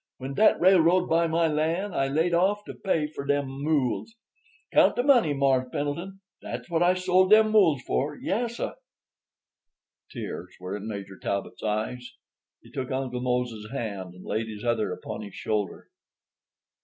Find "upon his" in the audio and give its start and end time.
14.91-15.35